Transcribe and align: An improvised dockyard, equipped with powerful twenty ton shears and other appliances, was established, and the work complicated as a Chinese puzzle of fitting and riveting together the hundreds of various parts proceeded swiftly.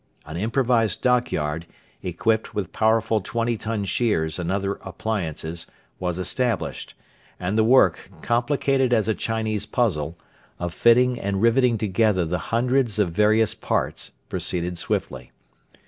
An 0.25 0.35
improvised 0.35 1.03
dockyard, 1.03 1.67
equipped 2.01 2.55
with 2.55 2.73
powerful 2.73 3.21
twenty 3.21 3.55
ton 3.55 3.85
shears 3.85 4.39
and 4.39 4.51
other 4.51 4.79
appliances, 4.83 5.67
was 5.99 6.17
established, 6.17 6.95
and 7.39 7.55
the 7.55 7.63
work 7.63 8.09
complicated 8.23 8.93
as 8.93 9.07
a 9.07 9.13
Chinese 9.13 9.67
puzzle 9.67 10.17
of 10.57 10.73
fitting 10.73 11.19
and 11.19 11.39
riveting 11.39 11.77
together 11.77 12.25
the 12.25 12.39
hundreds 12.49 12.97
of 12.97 13.11
various 13.11 13.53
parts 13.53 14.09
proceeded 14.27 14.79
swiftly. 14.79 15.31